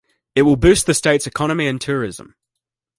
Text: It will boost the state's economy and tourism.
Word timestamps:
It 0.33 0.41
will 0.41 0.55
boost 0.55 0.87
the 0.87 0.95
state's 0.95 1.27
economy 1.27 1.67
and 1.67 1.79
tourism. 1.79 2.33